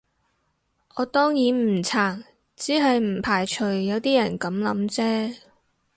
[0.95, 2.23] 我當然唔撐，
[2.55, 5.37] 只係唔排除有啲人噉諗啫